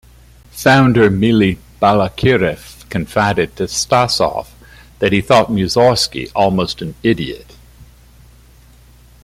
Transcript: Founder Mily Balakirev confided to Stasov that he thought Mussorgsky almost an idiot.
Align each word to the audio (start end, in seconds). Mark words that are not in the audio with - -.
Founder 0.49 1.11
Mily 1.11 1.59
Balakirev 1.79 2.89
confided 2.89 3.55
to 3.55 3.65
Stasov 3.65 4.47
that 4.97 5.11
he 5.13 5.21
thought 5.21 5.49
Mussorgsky 5.51 6.31
almost 6.33 6.81
an 6.81 6.95
idiot. 7.03 7.55